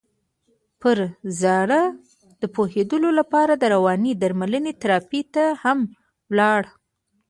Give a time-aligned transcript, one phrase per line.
[0.79, 0.97] پر
[1.69, 1.99] راز
[2.41, 5.79] د پوهېدو لپاره د روانې درملنې تراپۍ ته هم
[6.31, 6.61] ولاړ.